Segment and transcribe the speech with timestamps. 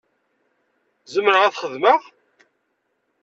[1.13, 1.99] Zemreɣ ad t-xedmeɣ?